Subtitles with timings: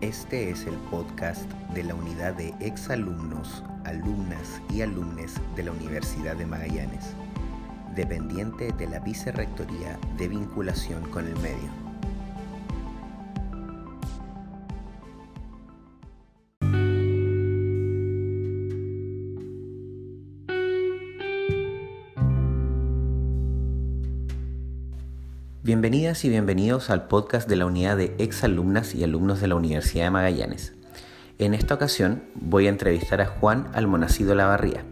[0.00, 6.36] Este es el podcast de la unidad de exalumnos, alumnas y alumnes de la Universidad
[6.36, 7.16] de Magallanes,
[7.96, 11.87] dependiente de la Vicerrectoría de Vinculación con el Medio.
[25.64, 30.04] Bienvenidas y bienvenidos al podcast de la unidad de exalumnas y alumnos de la Universidad
[30.04, 30.72] de Magallanes.
[31.38, 34.84] En esta ocasión voy a entrevistar a Juan Almonacido Lavarría.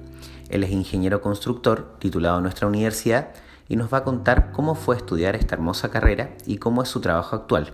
[0.50, 3.28] Él es ingeniero constructor titulado nuestra universidad
[3.68, 7.00] y nos va a contar cómo fue estudiar esta hermosa carrera y cómo es su
[7.00, 7.72] trabajo actual.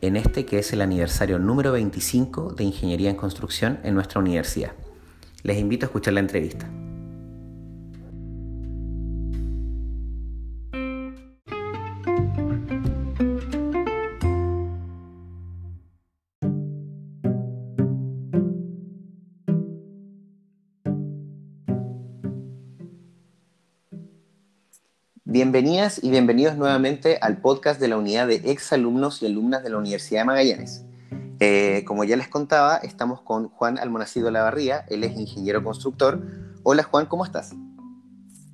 [0.00, 4.72] En este que es el aniversario número 25 de Ingeniería en Construcción en nuestra universidad.
[5.44, 6.68] Les invito a escuchar la entrevista.
[25.32, 29.78] Bienvenidas y bienvenidos nuevamente al podcast de la unidad de exalumnos y alumnas de la
[29.78, 30.84] Universidad de Magallanes.
[31.40, 36.20] Eh, como ya les contaba, estamos con Juan Almonacido Lavarría, él es ingeniero constructor.
[36.64, 37.54] Hola Juan, ¿cómo estás?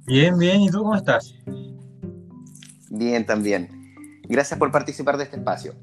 [0.06, 1.34] Bien, bien, ¿y tú cómo estás?
[2.90, 3.68] Bien, también.
[4.28, 5.74] Gracias por participar de este espacio.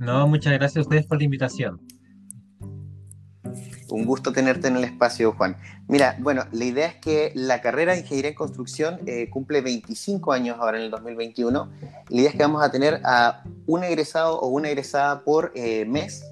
[0.00, 1.80] No, muchas gracias a ustedes por la invitación.
[3.92, 5.54] Un gusto tenerte en el espacio, Juan.
[5.86, 10.32] Mira, bueno, la idea es que la carrera de Ingeniería en Construcción eh, cumple 25
[10.32, 11.70] años ahora en el 2021.
[12.08, 15.84] La idea es que vamos a tener a un egresado o una egresada por eh,
[15.84, 16.24] mes.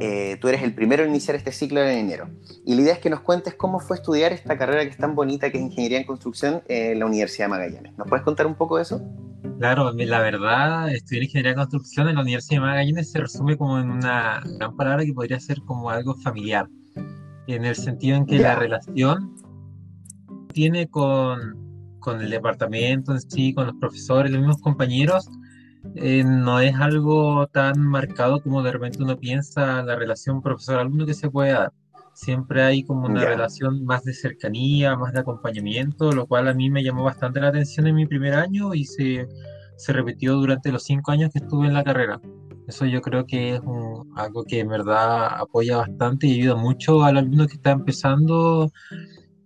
[0.00, 2.28] Eh, tú eres el primero en iniciar este ciclo en enero.
[2.66, 5.14] Y la idea es que nos cuentes cómo fue estudiar esta carrera que es tan
[5.14, 7.96] bonita, que es Ingeniería en Construcción en la Universidad de Magallanes.
[7.96, 9.00] ¿Nos puedes contar un poco de eso?
[9.60, 13.78] Claro, la verdad, estudiar Ingeniería en Construcción en la Universidad de Magallanes se resume como
[13.78, 16.66] en una gran palabra que podría ser como algo familiar
[17.46, 19.34] en el sentido en que la relación
[20.52, 25.28] tiene con, con, el departamento en sí, con los profesores, los mismos compañeros,
[25.96, 31.14] eh, no es algo tan marcado como de repente uno piensa la relación profesor-alumno que
[31.14, 31.72] se puede dar.
[32.14, 36.70] Siempre hay como una relación más de cercanía, más de acompañamiento, lo cual a mí
[36.70, 39.26] me llamó bastante la atención en mi primer año y se,
[39.76, 42.20] se repitió durante los cinco años que estuve en la carrera.
[42.66, 43.60] Eso yo creo que es
[44.16, 48.70] algo que en verdad apoya bastante y ayuda mucho al alumno que está empezando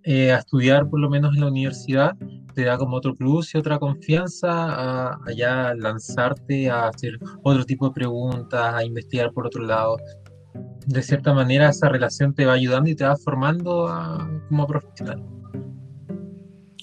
[0.04, 2.16] eh, a estudiar, por lo menos en la universidad.
[2.54, 7.88] Te da como otro plus y otra confianza a, a lanzarte a hacer otro tipo
[7.88, 9.96] de preguntas, a investigar por otro lado.
[10.86, 13.88] De cierta manera, esa relación te va ayudando y te va formando
[14.48, 15.22] como profesional.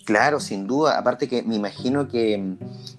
[0.05, 0.97] Claro, sin duda.
[0.97, 2.55] Aparte que me imagino que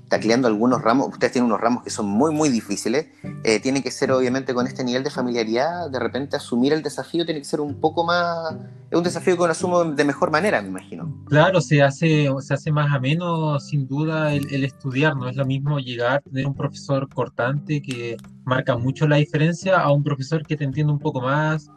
[0.08, 3.06] tacleando algunos ramos, ustedes tienen unos ramos que son muy, muy difíciles,
[3.44, 7.24] eh, tiene que ser obviamente con este nivel de familiaridad, de repente asumir el desafío
[7.24, 8.54] tiene que ser un poco más,
[8.90, 11.24] es un desafío que uno asumo de mejor manera, me imagino.
[11.26, 15.44] Claro, se hace, se hace más ameno sin duda el, el estudiar, no es lo
[15.44, 20.56] mismo llegar, tener un profesor cortante que marca mucho la diferencia a un profesor que
[20.56, 21.68] te entiende un poco más,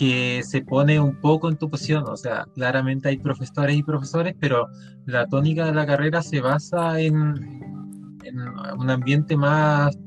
[0.00, 2.04] que se pone un poco en tu posición.
[2.08, 4.66] O sea, claramente hay profesores y profesores, pero
[5.04, 7.14] la tónica de la carrera se basa en,
[8.78, 9.98] un ambiente más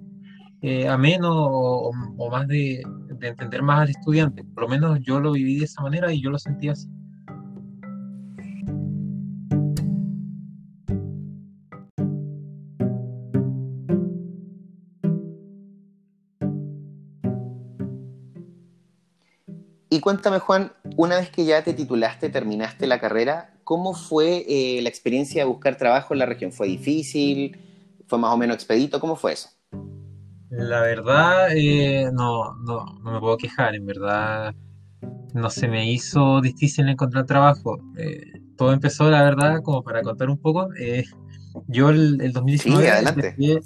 [0.64, 2.81] eh, ameno o, más de,
[3.20, 4.44] de, entender más al estudiante.
[4.44, 6.90] Por lo menos yo lo viví de esa manera y yo lo sentí así.
[19.94, 24.81] Y cuéntame, Juan, una vez que ya te titulaste, terminaste la carrera, ¿cómo fue eh,
[24.81, 26.52] la experiencia de buscar trabajo en la región?
[26.52, 27.59] ¿Fue difícil?
[28.08, 29.00] ¿Fue más o menos expedito?
[29.00, 29.50] ¿Cómo fue eso?
[30.50, 34.56] La verdad, eh, no, no, no, me puedo quejar, en verdad
[35.36, 37.78] no se me hizo difícil encontrar trabajo.
[37.96, 40.70] Eh, todo empezó, la verdad, como para contar un poco.
[41.68, 42.90] yo el, el 2019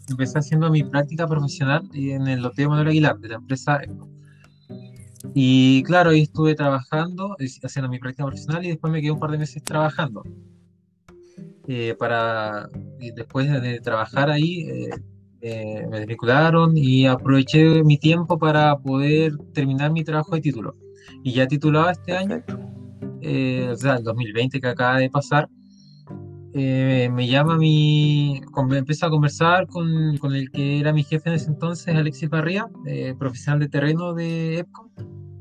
[0.10, 3.80] empecé, haciendo mi práctica profesional en el Hotel Manuel Aguilar, de la empresa
[5.34, 9.32] y claro, ahí estuve trabajando, haciendo mi práctica profesional y después me quedé un par
[9.32, 10.24] de meses trabajando.
[11.68, 12.70] Eh, para,
[13.16, 14.90] después de trabajar ahí, eh,
[15.42, 20.76] eh, me desvincularon y aproveché mi tiempo para poder terminar mi trabajo de título.
[21.24, 25.50] Y ya titulado este año, o sea, el 2020 que acaba de pasar,
[26.54, 28.42] me llama mi.
[28.72, 32.68] Empieza a conversar con, con, el que era mi jefe en ese entonces, Alexis Barría,
[33.20, 34.90] profesional de terreno de EPCO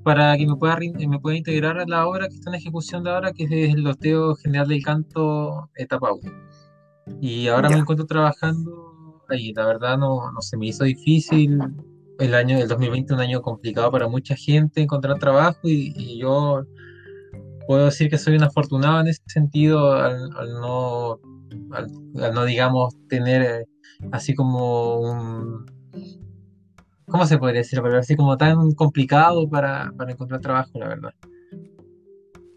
[0.07, 3.11] para que me pueda, me pueda integrar a la obra que está en ejecución de
[3.11, 6.33] ahora, que es el loteo general del canto etapa 1.
[7.21, 11.59] Y ahora me encuentro trabajando ahí, la verdad no, no se me hizo difícil,
[12.21, 16.63] el año del 2020 un año complicado para mucha gente encontrar trabajo y, yo
[17.67, 20.31] puedo decir que soy un afortunado en ese sentido al,
[20.61, 21.19] no,
[21.73, 23.65] al, no, digamos, tener eh,
[24.13, 25.67] así como un...
[27.09, 27.81] ¿Cómo se podría decir?
[27.83, 31.15] Pero así como tan complicado para, para encontrar trabajo, la verdad.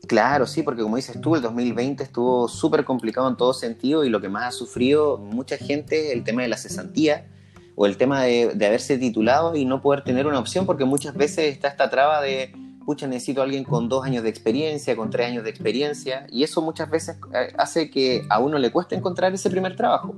[0.08, 4.10] Claro, sí, porque como dices tú, el 2020 estuvo súper complicado en todo sentido y
[4.10, 7.28] lo que más ha sufrido mucha gente el tema de la cesantía
[7.76, 11.54] o el tema de, haberse titulado y no poder tener una opción, porque muchas veces
[11.54, 12.52] está esta traba de,
[12.86, 16.44] pucha, necesito a alguien con dos años de experiencia, con tres años de experiencia, y
[16.44, 20.16] eso muchas veces eh, hace que a uno le cueste encontrar ese primer trabajo.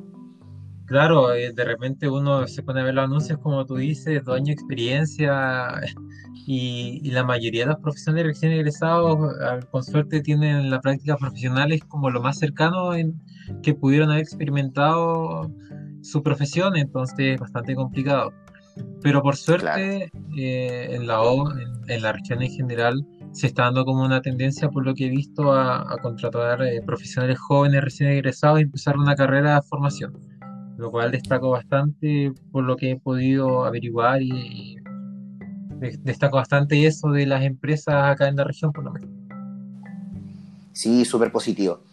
[0.91, 4.35] Claro, eh, de repente uno se pone a ver los anuncios, como tú dices, dos
[4.35, 5.79] años de experiencia,
[6.45, 9.33] y, la mayoría de los profesionales recién egresados,
[9.71, 13.13] con suerte, tienen la práctica profesional es como lo más cercano en,
[13.63, 15.49] que pudieron haber experimentado
[16.01, 18.33] su profesión, entonces es bastante complicado.
[19.01, 21.21] Pero por suerte, eh, en, la
[21.87, 25.09] en, la región en general, se está dando como una tendencia, por lo que he
[25.09, 30.30] visto, a, contratar eh, profesionales jóvenes recién egresados y empezar una carrera de formación,
[30.81, 34.77] lo cual destaco bastante por lo que he podido averiguar y
[35.99, 39.09] destaco bastante eso de las empresas acá en la región, por lo menos.
[40.73, 41.83] Sí, súper positivo.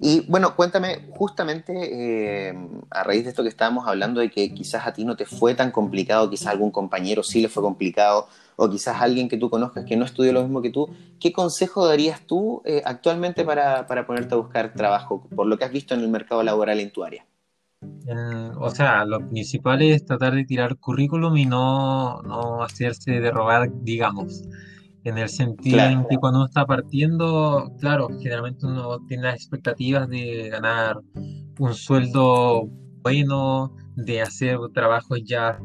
[0.00, 2.54] Y bueno, cuéntame, justamente eh,
[2.88, 5.54] a raíz de esto que estábamos hablando de que quizás a ti no te fue
[5.54, 9.50] tan complicado, quizás a algún compañero sí le fue complicado, o quizás alguien que tú
[9.50, 10.88] conozcas que no estudió lo mismo que tú,
[11.20, 15.64] ¿qué consejo darías tú eh, actualmente para, para ponerte a buscar trabajo, por lo que
[15.64, 17.26] has visto en el mercado laboral en tu área?
[18.58, 23.32] O sea, lo principal es tratar de tirar currículum y no, no hacerse de
[23.82, 24.42] digamos.
[25.04, 30.08] En el sentido en que cuando uno está partiendo, claro, generalmente uno tiene las expectativas
[30.08, 30.98] de ganar
[31.58, 32.68] un sueldo
[33.02, 35.58] bueno, de hacer trabajos ya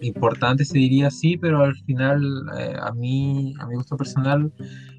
[0.00, 2.22] importantes, se diría así, pero al final,
[2.58, 4.52] eh, a mí, a mi gusto personal,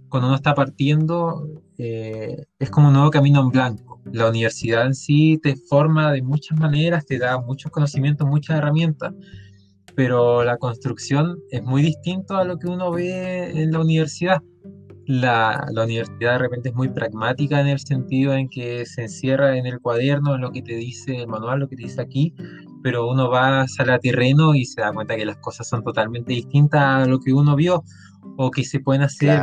[0.09, 1.43] cuando uno está partiendo,
[1.77, 3.96] eh, es como un nuevo camino en blanco.
[4.13, 9.13] La universidad en sí te forma de muchas maneras, te da muchos conocimientos, muchas herramientas,
[9.95, 14.41] pero la construcción es muy distinto a lo que uno ve en la universidad.
[15.05, 19.57] La, la, universidad de repente es muy pragmática en el sentido en que se encierra
[19.57, 22.33] en el cuaderno, en lo que te dice el manual, lo que te dice aquí,
[22.83, 26.33] pero uno va, sale a terreno y se da cuenta que las cosas son totalmente
[26.33, 27.83] distintas a lo que uno vio
[28.37, 29.39] o que se pueden hacer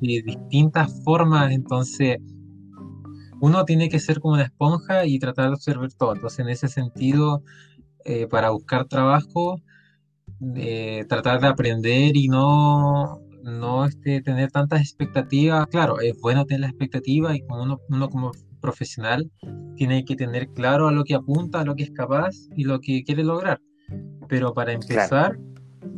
[0.00, 2.18] de distintas formas, entonces
[3.40, 6.14] uno tiene que ser como una esponja y tratar de observar todo.
[6.14, 7.42] Entonces, en ese sentido,
[8.04, 9.60] eh, para buscar trabajo,
[10.56, 15.66] eh, tratar de aprender y no, no este, tener tantas expectativas.
[15.68, 19.30] Claro, es bueno tener las expectativas y como uno, uno como profesional
[19.76, 22.80] tiene que tener claro a lo que apunta, a lo que es capaz y lo
[22.80, 23.60] que quiere lograr.
[24.28, 25.38] Pero para empezar,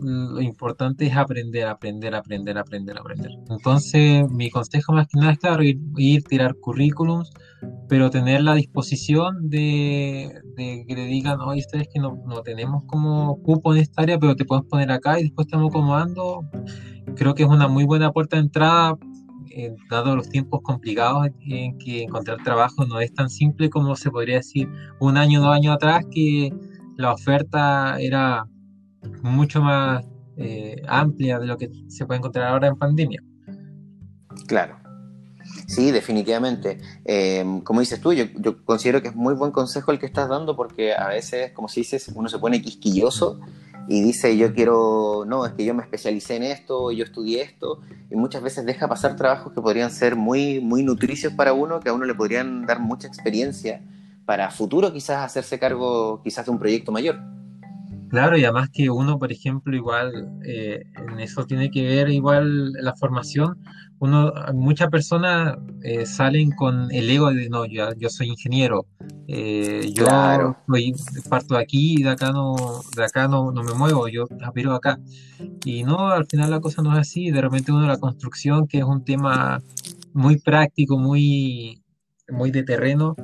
[0.02, 3.30] lo importante es aprender, aprender, aprender, aprender, aprender.
[3.48, 7.30] Entonces, mi consejo más que nada es, claro, ir, ir tirar currículums,
[7.88, 13.40] pero tener la disposición de, que le digan, oye, ustedes que no, no, tenemos como
[13.42, 16.44] cupo en esta área, pero te podemos poner acá y después estamos acomodando.
[17.16, 18.96] Creo que es una muy buena puerta de entrada,
[19.52, 24.10] eh, dado los tiempos complicados en que encontrar trabajo no es tan simple como se
[24.10, 24.68] podría decir
[25.00, 26.52] un año, dos años atrás, que
[26.96, 28.46] la oferta era
[29.22, 30.04] mucho más
[30.36, 33.22] eh, amplia de lo que se puede encontrar ahora en pandemia.
[34.46, 34.76] Claro.
[35.66, 36.78] Sí, definitivamente.
[37.04, 38.24] Eh, como dices tú, yo,
[38.64, 41.80] considero que es muy buen consejo el que estás dando porque a veces, como si
[41.80, 43.40] dices, uno se pone quisquilloso
[43.88, 47.80] y dice yo quiero, no, es que yo me especialicé en esto, yo estudié esto,
[48.10, 51.88] y muchas veces deja pasar trabajos que podrían ser muy, muy nutricios para uno, que
[51.88, 53.82] a uno le podrían dar mucha experiencia
[54.26, 57.18] para futuro quizás hacerse cargo quizás de un proyecto mayor.
[58.10, 62.72] Claro, y además que uno, por ejemplo, igual eh, en eso tiene que ver igual
[62.72, 63.62] la formación.
[64.00, 68.86] Uno, muchas personas eh, salen con el ego de no, yo, yo soy ingeniero,
[69.28, 70.06] eh, yo
[71.28, 72.56] parto de aquí y de acá no,
[72.96, 74.98] de acá no, no me muevo, yo aspiro acá.
[75.64, 77.30] Y no, al final la cosa no es así.
[77.30, 79.62] De repente uno la construcción, que es un tema
[80.12, 81.80] muy práctico, muy,
[82.28, 83.14] muy de terreno,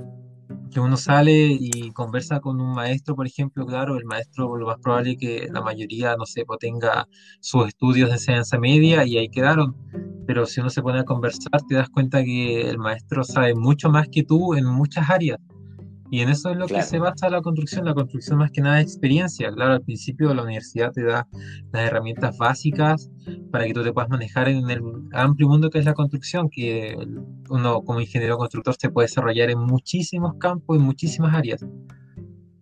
[0.77, 4.77] que uno sale y conversa con un maestro, por ejemplo, claro, el maestro lo más
[4.79, 7.09] probable es que la mayoría, no sé, pues tenga
[7.41, 9.75] sus estudios de enseñanza media y ahí quedaron.
[10.27, 13.89] Pero si uno se pone a conversar, te das cuenta que el maestro sabe mucho
[13.89, 15.39] más que tú en muchas áreas.
[16.11, 17.85] Y en eso es lo que se basa la construcción.
[17.85, 19.51] La construcción más que nada es experiencia.
[19.53, 21.27] Claro, al principio la universidad te da
[21.73, 23.11] las herramientas básicas
[23.51, 24.81] para que tú te puedas manejar en el
[25.13, 26.97] amplio mundo que es la construcción, que
[27.51, 31.65] uno como ingeniero constructor se puede desarrollar en muchísimos campos, en muchísimas áreas.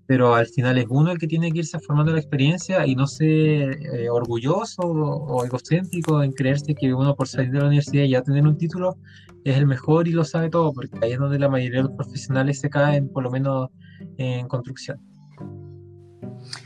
[0.07, 3.07] Pero al final es uno el que tiene que irse formando la experiencia y no
[3.07, 8.05] ser eh, orgulloso o, o, egocéntrico en creerse que uno por salir de la universidad
[8.05, 8.97] y ya tener un título
[9.45, 11.97] es el mejor y lo sabe todo, porque ahí es donde la mayoría de los
[11.97, 13.69] profesionales se caen, por lo menos
[14.17, 15.01] en construcción.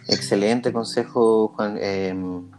[0.06, 1.76] Excelente consejo, Juan.
[1.80, 2.14] Eh,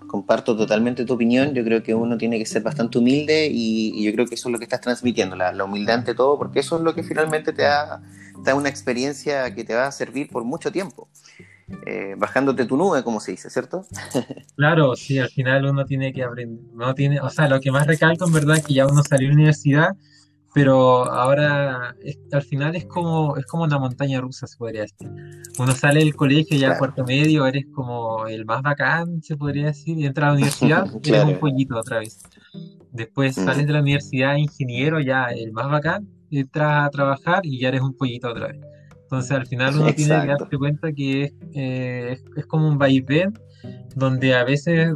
[0.10, 1.54] comparto totalmente tu opinión.
[1.54, 4.54] Yo creo que uno tiene que ser bastante humilde y, yo creo que eso es
[4.54, 7.62] lo que estás transmitiendo, la, humildad ante todo, porque eso es lo que finalmente te
[7.62, 8.02] da,
[8.44, 11.08] da una experiencia que te va a servir por mucho tiempo.
[11.86, 13.86] Eh, bajándote tu nube, como se dice, ¿cierto?
[14.56, 17.88] Claro, sí, al final uno tiene que aprender, no tiene, o sea, lo que más
[17.88, 19.96] recalco en verdad es que ya uno salió de la universidad
[20.54, 21.96] pero ahora
[22.32, 25.10] al final es como, es como una montaña rusa, se podría decir.
[25.60, 29.98] Uno sale del colegio ya cuarto medio, eres como el más bacán, se podría decir,
[29.98, 32.20] y entra a la universidad, eres un pollito otra vez.
[32.92, 33.46] Después mm.
[33.46, 37.82] sales de la universidad ingeniero, ya el más bacán, entras a trabajar y ya eres
[37.82, 38.60] un pollito otra vez.
[39.04, 43.34] Entonces al final uno tiene que darse cuenta que es, eh, es, como un vaivén
[43.96, 44.94] donde a veces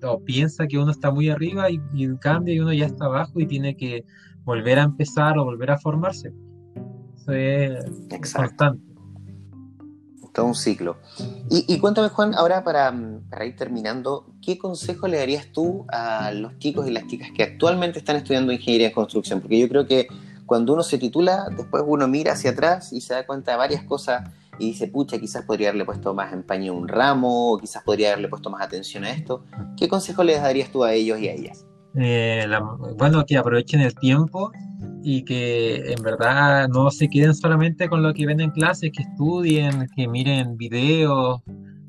[0.00, 3.40] no piensa que uno está muy arriba y, y cambia y uno ya está abajo
[3.40, 4.04] y tiene que
[4.44, 6.32] volver a empezar o volver a formarse.
[7.16, 8.92] Eso es constante.
[10.32, 10.96] Todo un ciclo.
[11.50, 12.94] Y, cuéntame, Juan, ahora para,
[13.28, 17.42] para, ir terminando, ¿qué consejo le darías tú a los chicos y las chicas que
[17.42, 19.42] actualmente están estudiando ingeniería en construcción?
[19.42, 20.08] Porque yo creo que
[20.46, 23.84] cuando uno se titula, después uno mira hacia atrás y se da cuenta de varias
[23.84, 27.82] cosas y dice, pucha, quizás podría haberle puesto más empaño a un ramo, o quizás
[27.82, 29.44] podría haberle puesto más atención a esto.
[29.76, 31.66] ¿Qué consejo les darías tú a ellos y a ellas?
[31.94, 32.46] Eh,
[32.96, 34.50] bueno, que aprovechen el tiempo
[35.02, 39.02] y que en verdad no se queden solamente con lo que ven en clases, que
[39.02, 41.40] estudien, que miren videos.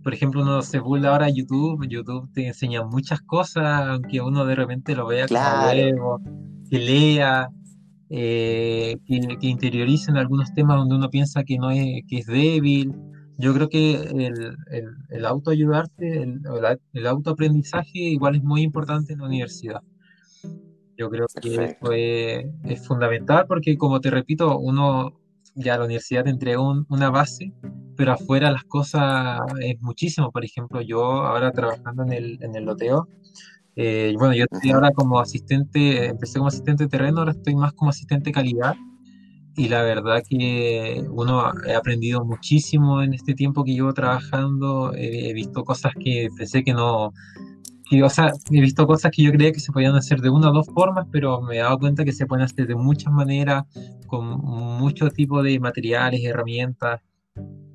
[0.04, 4.56] Por ejemplo, uno se burla ahora YouTube, YouTube te enseña muchas cosas, aunque uno de
[4.56, 6.20] repente lo vea como
[6.70, 7.50] que lea,
[8.16, 12.94] eh, que, interioricen algunos temas donde uno piensa que no es, que es débil.
[13.40, 16.40] Yo creo que el, el, el autoayudarse, el,
[16.94, 19.82] el autoaprendizaje igual es muy importante en la universidad.
[20.96, 25.20] Yo creo que esto es, fundamental porque, como te repito, uno
[25.56, 27.52] ya la universidad te entrega una base,
[27.98, 30.32] pero afuera las cosas es muchísimo.
[30.32, 33.08] Por ejemplo, yo ahora trabajando en el, en el loteo,
[33.76, 37.74] eh, bueno, yo estoy ahora como asistente, empecé como asistente de terreno, ahora estoy más
[37.74, 38.76] como asistente de calidad.
[39.56, 44.94] Y la verdad que uno ha aprendido muchísimo en este tiempo que llevo trabajando.
[44.96, 47.14] he visto cosas que pensé que no,
[48.02, 50.54] o sea, he visto cosas que yo creía que se podían hacer de una o
[50.54, 53.64] dos formas, pero me he dado cuenta que se pueden hacer de muchas maneras,
[54.08, 57.02] con muchos tipos de materiales, herramientas.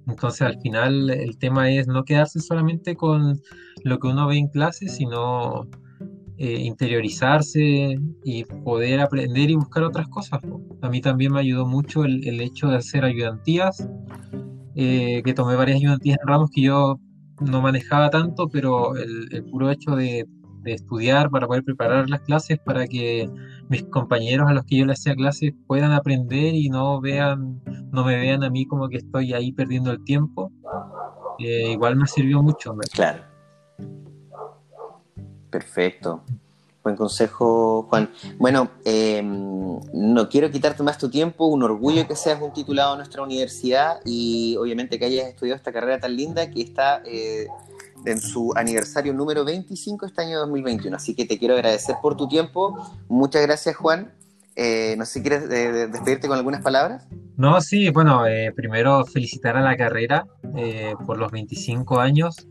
[0.07, 3.41] Entonces, al final, el tema es no quedarse solamente con
[3.85, 5.69] lo que uno ve en clase, sino
[6.41, 10.41] eh, interiorizarse y poder aprender y buscar otras cosas.
[10.83, 13.89] A mí también me ayudó mucho el, hecho de hacer ayudantías,
[14.77, 17.01] eh, que tomé varias ayudantías en ramos que yo
[17.41, 20.27] no manejaba tanto, pero el, puro hecho de,
[20.65, 23.27] estudiar para poder preparar las clases para que
[23.71, 28.05] mis compañeros a los que yo les hacía clases puedan aprender y no vean, no
[28.05, 30.53] me vean a mí como que estoy ahí perdiendo el tiempo,
[31.39, 32.77] eh, igual me sirvió mucho.
[32.93, 33.23] Claro.
[35.51, 36.23] Perfecto.
[36.89, 38.09] Buen consejo, Juan.
[38.39, 42.99] Bueno, em, no quiero quitarte más tu tiempo, un orgullo que seas un titulado de
[42.99, 47.47] nuestra universidad y obviamente que hayas estudiado esta carrera tan linda que está eh,
[48.07, 50.97] en su aniversario número 25 este año 2021.
[50.97, 52.75] Así que te quiero agradecer por tu tiempo.
[53.09, 54.15] Muchas gracias, Juan.
[54.55, 57.07] Eh, no sé si quieres eh, despedirte con algunas palabras.
[57.37, 58.23] No, sí, bueno,
[58.57, 60.27] primero felicitar a la carrera
[61.07, 62.49] por los 25 años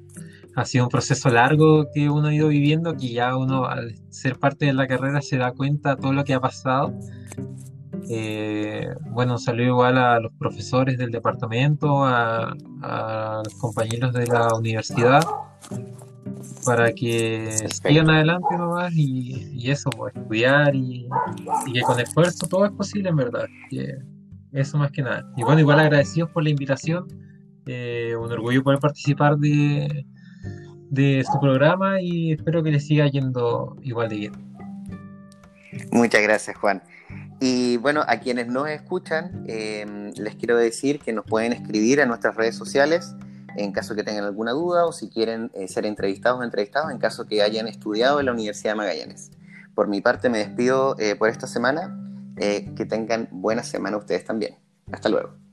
[0.57, 4.39] ha sido un proceso largo que uno ha ido viviendo, que ya uno al ser
[4.39, 6.95] parte de la carrera se da cuenta de todo lo que ha pasado.
[8.09, 12.55] Eh, bueno, salió igual a los profesores del departamento, a,
[13.45, 15.21] los compañeros de la universidad,
[16.65, 21.07] para que sigan adelante nomás y, y eso, pues, estudiar y,
[21.71, 23.45] que con esfuerzo todo es posible en verdad.
[24.53, 25.31] eso más que nada.
[25.37, 27.05] Y bueno, igual agradecidos por la invitación.
[27.67, 30.05] Eh, un orgullo poder participar de,
[30.89, 34.34] de su programa y espero que le siga yendo igual de bien.
[35.91, 36.82] Muchas gracias, Juan.
[37.39, 42.06] Y bueno, a quienes nos escuchan, em, les quiero decir que nos pueden escribir a
[42.06, 43.15] nuestras redes sociales
[43.56, 47.00] en caso que tengan alguna duda o si quieren eh, ser entrevistados o entrevistados en
[47.00, 49.32] caso que hayan estudiado en la Universidad de Magallanes.
[49.75, 52.03] Por mi parte me despido eh, por esta semana.
[52.39, 54.58] Eh, que tengan buena semana ustedes también.
[54.91, 55.47] Hasta luego.